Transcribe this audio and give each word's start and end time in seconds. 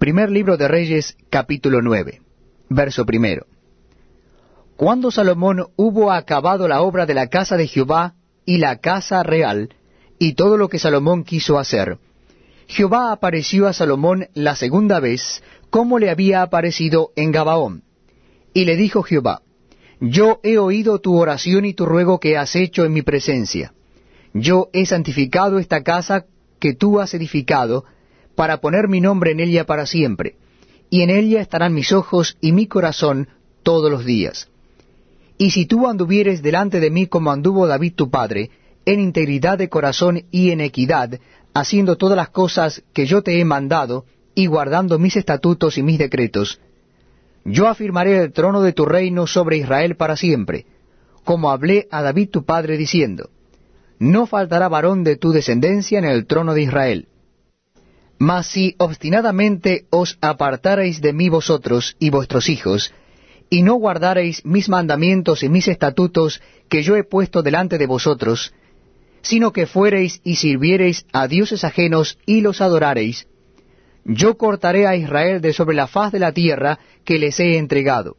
Primer 0.00 0.30
libro 0.30 0.56
de 0.56 0.66
Reyes, 0.66 1.14
capítulo 1.28 1.82
9, 1.82 2.22
verso 2.70 3.04
primero. 3.04 3.44
Cuando 4.74 5.10
Salomón 5.10 5.66
hubo 5.76 6.10
acabado 6.10 6.66
la 6.68 6.80
obra 6.80 7.04
de 7.04 7.12
la 7.12 7.26
casa 7.26 7.58
de 7.58 7.66
Jehová 7.66 8.14
y 8.46 8.56
la 8.56 8.78
casa 8.78 9.22
real, 9.22 9.74
y 10.18 10.32
todo 10.32 10.56
lo 10.56 10.70
que 10.70 10.78
Salomón 10.78 11.22
quiso 11.22 11.58
hacer, 11.58 11.98
Jehová 12.66 13.12
apareció 13.12 13.68
a 13.68 13.74
Salomón 13.74 14.28
la 14.32 14.56
segunda 14.56 15.00
vez, 15.00 15.42
como 15.68 15.98
le 15.98 16.08
había 16.08 16.40
aparecido 16.40 17.12
en 17.14 17.30
Gabaón. 17.30 17.82
Y 18.54 18.64
le 18.64 18.76
dijo 18.76 19.02
Jehová, 19.02 19.42
Yo 20.00 20.40
he 20.42 20.56
oído 20.56 21.00
tu 21.00 21.18
oración 21.18 21.66
y 21.66 21.74
tu 21.74 21.84
ruego 21.84 22.20
que 22.20 22.38
has 22.38 22.56
hecho 22.56 22.86
en 22.86 22.94
mi 22.94 23.02
presencia. 23.02 23.74
Yo 24.32 24.70
he 24.72 24.86
santificado 24.86 25.58
esta 25.58 25.82
casa 25.82 26.24
que 26.58 26.72
tú 26.72 27.00
has 27.00 27.12
edificado, 27.12 27.84
para 28.34 28.60
poner 28.60 28.88
mi 28.88 29.00
nombre 29.00 29.32
en 29.32 29.40
ella 29.40 29.64
para 29.66 29.86
siempre, 29.86 30.36
y 30.88 31.02
en 31.02 31.10
ella 31.10 31.40
estarán 31.40 31.74
mis 31.74 31.92
ojos 31.92 32.36
y 32.40 32.52
mi 32.52 32.66
corazón 32.66 33.28
todos 33.62 33.90
los 33.90 34.04
días. 34.04 34.48
Y 35.38 35.50
si 35.50 35.66
tú 35.66 35.86
anduvieres 35.86 36.42
delante 36.42 36.80
de 36.80 36.90
mí 36.90 37.06
como 37.06 37.30
anduvo 37.30 37.66
David 37.66 37.94
tu 37.94 38.10
padre, 38.10 38.50
en 38.84 39.00
integridad 39.00 39.58
de 39.58 39.68
corazón 39.68 40.24
y 40.30 40.50
en 40.50 40.60
equidad, 40.60 41.18
haciendo 41.54 41.96
todas 41.96 42.16
las 42.16 42.30
cosas 42.30 42.82
que 42.92 43.06
yo 43.06 43.22
te 43.22 43.40
he 43.40 43.44
mandado, 43.44 44.04
y 44.34 44.46
guardando 44.46 44.98
mis 44.98 45.16
estatutos 45.16 45.78
y 45.78 45.82
mis 45.82 45.98
decretos, 45.98 46.60
yo 47.44 47.68
afirmaré 47.68 48.18
el 48.18 48.32
trono 48.32 48.62
de 48.62 48.72
tu 48.72 48.84
reino 48.84 49.26
sobre 49.26 49.56
Israel 49.56 49.96
para 49.96 50.16
siempre, 50.16 50.66
como 51.24 51.50
hablé 51.50 51.88
a 51.90 52.02
David 52.02 52.30
tu 52.30 52.44
padre 52.44 52.76
diciendo, 52.76 53.30
no 53.98 54.26
faltará 54.26 54.68
varón 54.68 55.04
de 55.04 55.16
tu 55.16 55.30
descendencia 55.30 55.98
en 55.98 56.06
el 56.06 56.26
trono 56.26 56.54
de 56.54 56.62
Israel. 56.62 57.08
Mas 58.20 58.48
si 58.48 58.74
obstinadamente 58.76 59.86
os 59.88 60.18
apartareis 60.20 61.00
de 61.00 61.14
mí 61.14 61.30
vosotros 61.30 61.96
y 61.98 62.10
vuestros 62.10 62.50
hijos, 62.50 62.92
y 63.48 63.62
no 63.62 63.76
guardareis 63.76 64.44
mis 64.44 64.68
mandamientos 64.68 65.42
y 65.42 65.48
mis 65.48 65.66
estatutos 65.68 66.42
que 66.68 66.82
yo 66.82 66.96
he 66.96 67.04
puesto 67.04 67.42
delante 67.42 67.78
de 67.78 67.86
vosotros, 67.86 68.52
sino 69.22 69.54
que 69.54 69.66
fuereis 69.66 70.20
y 70.22 70.36
sirviereis 70.36 71.06
a 71.14 71.28
dioses 71.28 71.64
ajenos 71.64 72.18
y 72.26 72.42
los 72.42 72.60
adorareis, 72.60 73.26
yo 74.04 74.36
cortaré 74.36 74.86
a 74.86 74.96
Israel 74.96 75.40
de 75.40 75.54
sobre 75.54 75.74
la 75.74 75.86
faz 75.86 76.12
de 76.12 76.18
la 76.18 76.32
tierra 76.32 76.78
que 77.06 77.18
les 77.18 77.40
he 77.40 77.56
entregado. 77.56 78.18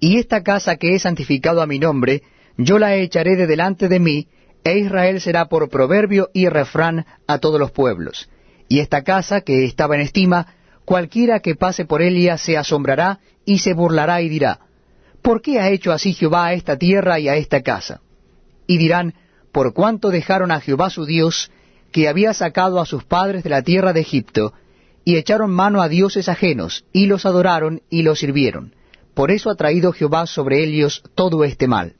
Y 0.00 0.18
esta 0.18 0.42
casa 0.42 0.74
que 0.74 0.96
he 0.96 0.98
santificado 0.98 1.62
a 1.62 1.68
mi 1.68 1.78
nombre, 1.78 2.22
yo 2.56 2.80
la 2.80 2.96
echaré 2.96 3.36
de 3.36 3.46
delante 3.46 3.88
de 3.88 4.00
mí, 4.00 4.26
e 4.64 4.76
Israel 4.76 5.20
será 5.20 5.46
por 5.46 5.68
proverbio 5.68 6.30
y 6.34 6.48
refrán 6.48 7.06
a 7.28 7.38
todos 7.38 7.60
los 7.60 7.70
pueblos. 7.70 8.28
Y 8.68 8.80
esta 8.80 9.02
casa, 9.02 9.42
que 9.42 9.64
estaba 9.64 9.94
en 9.94 10.00
estima, 10.00 10.54
cualquiera 10.84 11.40
que 11.40 11.54
pase 11.54 11.84
por 11.84 12.02
ella 12.02 12.38
se 12.38 12.56
asombrará 12.56 13.20
y 13.44 13.58
se 13.58 13.74
burlará 13.74 14.22
y 14.22 14.28
dirá, 14.28 14.60
¿por 15.22 15.42
qué 15.42 15.60
ha 15.60 15.70
hecho 15.70 15.92
así 15.92 16.12
Jehová 16.12 16.46
a 16.46 16.52
esta 16.54 16.76
tierra 16.76 17.18
y 17.18 17.28
a 17.28 17.36
esta 17.36 17.62
casa? 17.62 18.00
Y 18.66 18.78
dirán, 18.78 19.14
por 19.52 19.72
cuanto 19.72 20.10
dejaron 20.10 20.50
a 20.50 20.60
Jehová 20.60 20.90
su 20.90 21.04
Dios, 21.04 21.50
que 21.92 22.08
había 22.08 22.34
sacado 22.34 22.80
a 22.80 22.86
sus 22.86 23.04
padres 23.04 23.44
de 23.44 23.50
la 23.50 23.62
tierra 23.62 23.92
de 23.92 24.00
Egipto, 24.00 24.52
y 25.04 25.16
echaron 25.16 25.50
mano 25.52 25.82
a 25.82 25.88
dioses 25.88 26.28
ajenos, 26.28 26.84
y 26.92 27.06
los 27.06 27.26
adoraron 27.26 27.82
y 27.90 28.02
los 28.02 28.18
sirvieron. 28.18 28.74
Por 29.14 29.30
eso 29.30 29.50
ha 29.50 29.54
traído 29.54 29.92
Jehová 29.92 30.26
sobre 30.26 30.64
ellos 30.64 31.04
todo 31.14 31.44
este 31.44 31.68
mal. 31.68 31.94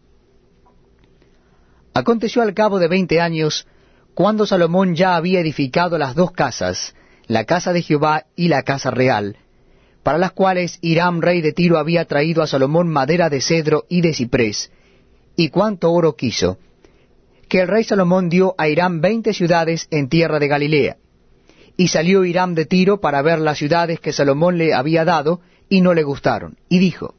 Aconteció 1.92 2.42
al 2.42 2.54
cabo 2.54 2.80
de 2.80 2.88
veinte 2.88 3.20
años, 3.20 3.68
cuando 4.14 4.46
Salomón 4.46 4.94
ya 4.94 5.16
había 5.16 5.40
edificado 5.40 5.98
las 5.98 6.14
dos 6.14 6.30
casas, 6.30 6.94
la 7.26 7.44
casa 7.44 7.72
de 7.72 7.82
Jehová 7.82 8.26
y 8.36 8.48
la 8.48 8.62
casa 8.62 8.90
real, 8.90 9.36
para 10.04 10.18
las 10.18 10.32
cuales 10.32 10.78
Hiram 10.82 11.20
rey 11.20 11.40
de 11.40 11.52
Tiro 11.52 11.78
había 11.78 12.04
traído 12.04 12.42
a 12.42 12.46
Salomón 12.46 12.88
madera 12.88 13.28
de 13.28 13.40
cedro 13.40 13.84
y 13.88 14.02
de 14.02 14.14
ciprés, 14.14 14.70
y 15.36 15.48
cuánto 15.48 15.90
oro 15.90 16.14
quiso, 16.14 16.58
que 17.48 17.60
el 17.60 17.68
rey 17.68 17.82
Salomón 17.82 18.28
dio 18.28 18.54
a 18.56 18.68
Hiram 18.68 19.00
veinte 19.00 19.32
ciudades 19.32 19.88
en 19.90 20.08
tierra 20.08 20.38
de 20.38 20.48
Galilea. 20.48 20.96
Y 21.76 21.88
salió 21.88 22.24
Hiram 22.24 22.54
de 22.54 22.66
Tiro 22.66 23.00
para 23.00 23.20
ver 23.20 23.40
las 23.40 23.58
ciudades 23.58 23.98
que 23.98 24.12
Salomón 24.12 24.58
le 24.58 24.74
había 24.74 25.04
dado, 25.04 25.40
y 25.68 25.80
no 25.80 25.92
le 25.92 26.04
gustaron, 26.04 26.56
y 26.68 26.78
dijo, 26.78 27.14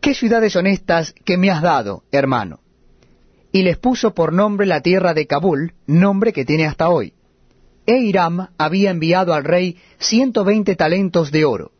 ¿Qué 0.00 0.14
ciudades 0.14 0.54
son 0.54 0.66
estas 0.66 1.12
que 1.12 1.36
me 1.36 1.50
has 1.50 1.60
dado, 1.60 2.02
hermano? 2.10 2.61
Y 3.52 3.62
les 3.62 3.76
puso 3.78 4.14
por 4.14 4.32
nombre 4.32 4.66
la 4.66 4.80
tierra 4.80 5.12
de 5.12 5.26
Kabul, 5.26 5.74
nombre 5.86 6.32
que 6.32 6.44
tiene 6.44 6.66
hasta 6.66 6.88
hoy. 6.88 7.12
E 7.86 8.12
había 8.58 8.90
enviado 8.90 9.34
al 9.34 9.44
rey 9.44 9.76
ciento 9.98 10.44
veinte 10.44 10.74
talentos 10.74 11.30
de 11.30 11.44
oro. 11.44 11.72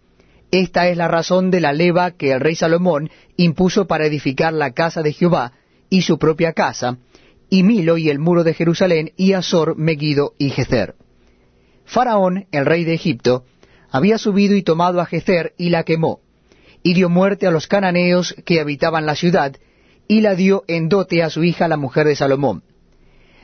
Esta 0.50 0.88
es 0.88 0.96
la 0.98 1.08
razón 1.08 1.50
de 1.50 1.60
la 1.60 1.72
leva 1.72 2.10
que 2.10 2.32
el 2.32 2.40
rey 2.40 2.54
Salomón 2.54 3.10
impuso 3.36 3.86
para 3.86 4.04
edificar 4.04 4.52
la 4.52 4.72
casa 4.72 5.02
de 5.02 5.12
Jehová 5.12 5.52
y 5.88 6.02
su 6.02 6.18
propia 6.18 6.52
casa, 6.52 6.98
y 7.48 7.62
Milo 7.62 7.96
y 7.96 8.10
el 8.10 8.18
muro 8.18 8.44
de 8.44 8.52
Jerusalén, 8.52 9.12
y 9.16 9.32
Azor, 9.32 9.76
Megiddo 9.76 10.34
y 10.38 10.50
Gezer. 10.50 10.94
Faraón, 11.84 12.46
el 12.50 12.66
rey 12.66 12.84
de 12.84 12.94
Egipto, 12.94 13.44
había 13.90 14.18
subido 14.18 14.54
y 14.56 14.62
tomado 14.62 15.00
a 15.00 15.06
Gezer 15.06 15.54
y 15.56 15.70
la 15.70 15.84
quemó, 15.84 16.20
y 16.82 16.94
dio 16.94 17.08
muerte 17.08 17.46
a 17.46 17.50
los 17.50 17.66
cananeos 17.66 18.34
que 18.44 18.60
habitaban 18.60 19.06
la 19.06 19.14
ciudad, 19.14 19.56
y 20.08 20.20
la 20.20 20.34
dio 20.34 20.64
en 20.68 20.88
dote 20.88 21.22
a 21.22 21.30
su 21.30 21.44
hija 21.44 21.68
la 21.68 21.76
mujer 21.76 22.06
de 22.06 22.16
Salomón. 22.16 22.62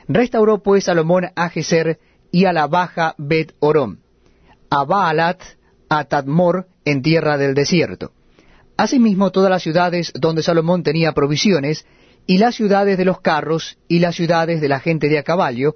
Restauró 0.07 0.61
pues 0.61 0.85
Salomón 0.85 1.27
a 1.35 1.49
Geser 1.49 1.99
y 2.31 2.45
a 2.45 2.53
la 2.53 2.67
baja 2.67 3.15
Bet 3.17 3.53
Orom, 3.59 3.97
a 4.69 4.83
Baalat, 4.83 5.41
a 5.89 6.05
Tadmor 6.05 6.67
en 6.85 7.01
tierra 7.01 7.37
del 7.37 7.53
desierto. 7.53 8.11
Asimismo 8.77 9.31
todas 9.31 9.49
las 9.49 9.63
ciudades 9.63 10.11
donde 10.15 10.43
Salomón 10.43 10.83
tenía 10.83 11.11
provisiones, 11.13 11.85
y 12.25 12.37
las 12.37 12.55
ciudades 12.55 12.97
de 12.97 13.05
los 13.05 13.21
carros, 13.21 13.77
y 13.87 13.99
las 13.99 14.15
ciudades 14.15 14.61
de 14.61 14.69
la 14.69 14.79
gente 14.79 15.09
de 15.09 15.17
a 15.17 15.23
caballo, 15.23 15.75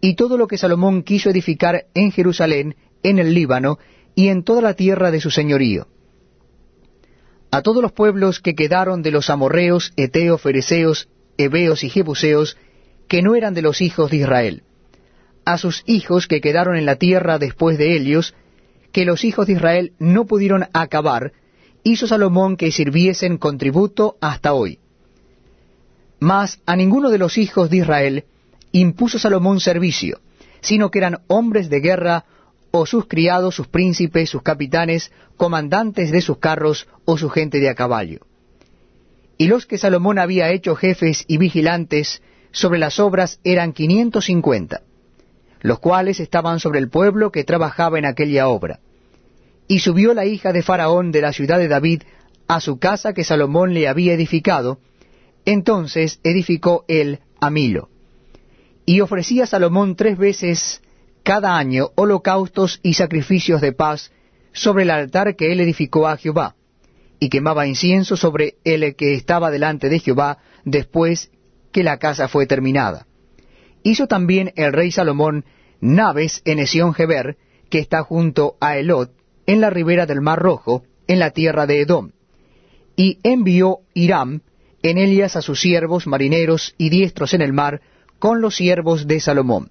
y 0.00 0.14
todo 0.14 0.38
lo 0.38 0.46
que 0.46 0.56
Salomón 0.56 1.02
quiso 1.02 1.30
edificar 1.30 1.86
en 1.94 2.12
Jerusalén, 2.12 2.76
en 3.02 3.18
el 3.18 3.34
Líbano, 3.34 3.78
y 4.14 4.28
en 4.28 4.44
toda 4.44 4.62
la 4.62 4.74
tierra 4.74 5.10
de 5.10 5.20
su 5.20 5.30
señorío 5.30 5.88
a 7.50 7.62
todos 7.62 7.82
los 7.82 7.92
pueblos 7.92 8.40
que 8.40 8.54
quedaron 8.54 9.02
de 9.02 9.10
los 9.10 9.30
amorreos, 9.30 9.92
eteos, 9.96 10.40
fereceos, 10.40 11.08
heveos 11.36 11.82
y 11.82 11.90
jebuseos, 11.90 12.56
que 13.08 13.22
no 13.22 13.34
eran 13.34 13.54
de 13.54 13.62
los 13.62 13.80
hijos 13.80 14.10
de 14.10 14.18
Israel, 14.18 14.62
a 15.44 15.58
sus 15.58 15.82
hijos 15.86 16.28
que 16.28 16.40
quedaron 16.40 16.76
en 16.76 16.86
la 16.86 16.96
tierra 16.96 17.38
después 17.38 17.76
de 17.76 17.96
ellos, 17.96 18.34
que 18.92 19.04
los 19.04 19.24
hijos 19.24 19.46
de 19.46 19.54
Israel 19.54 19.92
no 19.98 20.26
pudieron 20.26 20.68
acabar, 20.72 21.32
hizo 21.82 22.06
Salomón 22.06 22.56
que 22.56 22.70
sirviesen 22.70 23.36
con 23.36 23.58
tributo 23.58 24.16
hasta 24.20 24.52
hoy. 24.52 24.78
Mas 26.20 26.60
a 26.66 26.76
ninguno 26.76 27.10
de 27.10 27.18
los 27.18 27.38
hijos 27.38 27.70
de 27.70 27.78
Israel 27.78 28.24
impuso 28.72 29.18
Salomón 29.18 29.58
servicio, 29.60 30.20
sino 30.60 30.90
que 30.90 30.98
eran 30.98 31.20
hombres 31.26 31.70
de 31.70 31.80
guerra 31.80 32.24
o 32.70 32.86
sus 32.86 33.06
criados, 33.06 33.54
sus 33.54 33.68
príncipes, 33.68 34.30
sus 34.30 34.42
capitanes, 34.42 35.12
comandantes 35.36 36.10
de 36.10 36.20
sus 36.20 36.38
carros 36.38 36.88
o 37.04 37.18
su 37.18 37.28
gente 37.28 37.58
de 37.58 37.68
a 37.68 37.74
caballo. 37.74 38.20
Y 39.38 39.46
los 39.46 39.66
que 39.66 39.78
Salomón 39.78 40.18
había 40.18 40.50
hecho 40.50 40.76
jefes 40.76 41.24
y 41.26 41.38
vigilantes 41.38 42.22
sobre 42.52 42.78
las 42.78 43.00
obras 43.00 43.40
eran 43.44 43.72
quinientos 43.72 44.26
cincuenta, 44.26 44.82
los 45.60 45.78
cuales 45.78 46.20
estaban 46.20 46.60
sobre 46.60 46.78
el 46.78 46.90
pueblo 46.90 47.32
que 47.32 47.44
trabajaba 47.44 47.98
en 47.98 48.06
aquella 48.06 48.48
obra. 48.48 48.80
Y 49.66 49.80
subió 49.80 50.14
la 50.14 50.26
hija 50.26 50.52
de 50.52 50.62
Faraón 50.62 51.12
de 51.12 51.22
la 51.22 51.32
ciudad 51.32 51.58
de 51.58 51.68
David 51.68 52.02
a 52.48 52.60
su 52.60 52.78
casa 52.78 53.14
que 53.14 53.24
Salomón 53.24 53.72
le 53.72 53.88
había 53.88 54.12
edificado, 54.12 54.80
entonces 55.44 56.20
edificó 56.22 56.84
él 56.88 57.20
a 57.40 57.50
Milo. 57.50 57.88
Y 58.84 59.00
ofrecía 59.00 59.46
Salomón 59.46 59.94
tres 59.94 60.18
veces 60.18 60.82
cada 61.30 61.56
año 61.56 61.90
holocaustos 61.94 62.80
y 62.82 62.94
sacrificios 62.94 63.60
de 63.60 63.72
paz 63.72 64.10
sobre 64.52 64.82
el 64.82 64.90
altar 64.90 65.36
que 65.36 65.52
él 65.52 65.60
edificó 65.60 66.08
a 66.08 66.16
Jehová, 66.16 66.56
y 67.20 67.28
quemaba 67.28 67.68
incienso 67.68 68.16
sobre 68.16 68.56
el 68.64 68.96
que 68.96 69.14
estaba 69.14 69.52
delante 69.52 69.88
de 69.88 70.00
Jehová 70.00 70.38
después 70.64 71.30
que 71.70 71.84
la 71.84 71.98
casa 71.98 72.26
fue 72.26 72.48
terminada. 72.48 73.06
Hizo 73.84 74.08
también 74.08 74.52
el 74.56 74.72
rey 74.72 74.90
Salomón 74.90 75.44
naves 75.80 76.42
en 76.46 76.58
Esión 76.58 76.94
Geber, 76.94 77.36
que 77.68 77.78
está 77.78 78.02
junto 78.02 78.56
a 78.60 78.76
Elot, 78.76 79.12
en 79.46 79.60
la 79.60 79.70
ribera 79.70 80.06
del 80.06 80.20
Mar 80.20 80.40
Rojo, 80.40 80.82
en 81.06 81.20
la 81.20 81.30
tierra 81.30 81.64
de 81.68 81.82
Edom. 81.82 82.10
Y 82.96 83.18
envió 83.22 83.82
Hiram 83.94 84.40
en 84.82 84.98
ellas 84.98 85.36
a 85.36 85.42
sus 85.42 85.60
siervos 85.60 86.08
marineros 86.08 86.74
y 86.76 86.90
diestros 86.90 87.34
en 87.34 87.42
el 87.42 87.52
mar, 87.52 87.82
con 88.18 88.40
los 88.40 88.56
siervos 88.56 89.06
de 89.06 89.20
Salomón. 89.20 89.70